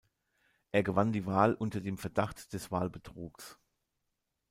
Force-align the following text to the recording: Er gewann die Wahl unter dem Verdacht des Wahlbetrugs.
Er 0.71 0.81
gewann 0.81 1.11
die 1.13 1.27
Wahl 1.27 1.53
unter 1.53 1.79
dem 1.79 1.99
Verdacht 1.99 2.53
des 2.53 2.71
Wahlbetrugs. 2.71 3.59